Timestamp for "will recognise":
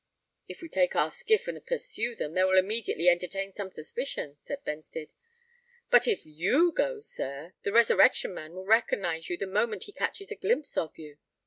8.53-9.29